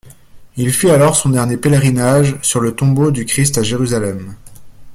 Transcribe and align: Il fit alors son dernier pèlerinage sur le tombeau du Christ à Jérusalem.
Il 0.57 0.73
fit 0.73 0.89
alors 0.89 1.15
son 1.15 1.29
dernier 1.29 1.57
pèlerinage 1.57 2.35
sur 2.41 2.59
le 2.59 2.73
tombeau 2.73 3.11
du 3.11 3.23
Christ 3.27 3.59
à 3.59 3.61
Jérusalem. 3.61 4.33